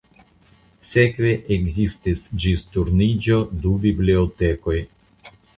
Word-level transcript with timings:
Sekve 0.91 1.33
ekzistis 1.57 2.25
ĝis 2.45 2.65
Turniĝo 2.77 3.39
du 3.67 3.77
bibliotekoj. 3.87 4.79